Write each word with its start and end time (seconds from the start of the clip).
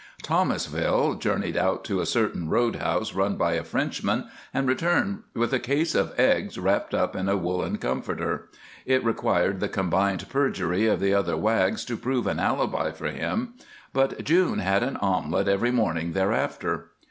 Thomasville 0.23 1.13
journeyed 1.13 1.55
out 1.55 1.85
to 1.85 2.01
a 2.01 2.07
certain 2.07 2.49
roadhouse 2.49 3.13
run 3.13 3.35
by 3.35 3.53
a 3.53 3.63
Frenchman, 3.63 4.25
and 4.51 4.67
returned 4.67 5.21
with 5.35 5.53
a 5.53 5.59
case 5.59 5.93
of 5.93 6.19
eggs 6.19 6.57
wrapped 6.57 6.95
up 6.95 7.15
in 7.15 7.29
a 7.29 7.37
woolen 7.37 7.77
comforter. 7.77 8.49
It 8.87 9.05
required 9.05 9.59
the 9.59 9.69
combined 9.69 10.27
perjury 10.27 10.87
of 10.87 11.01
the 11.01 11.13
other 11.13 11.37
Wags 11.37 11.85
to 11.85 11.97
prove 11.97 12.25
an 12.25 12.39
alibi 12.39 12.89
for 12.89 13.09
him, 13.09 13.53
but 13.93 14.23
June 14.23 14.57
had 14.57 14.81
an 14.81 14.97
omelet 14.97 15.47
every 15.47 15.69
morning 15.69 16.13
thereafter. 16.13 16.89